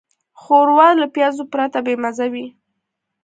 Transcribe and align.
ښوروا 0.41 0.89
له 1.01 1.05
پیازو 1.15 1.43
پرته 1.53 1.79
بېمزه 1.85 2.27
وي. 2.33 2.47